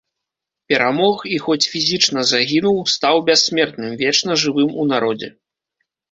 Перамог 0.71 1.17
і, 1.33 1.35
хоць 1.45 1.69
фізічна 1.73 2.23
загінуў, 2.29 2.77
стаў 2.93 3.15
бяссмертным, 3.27 3.91
вечна 4.01 4.39
жывым 4.45 4.71
у 4.85 4.87
народзе. 4.93 5.29